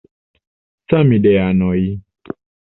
Samideanoj! 0.87 1.79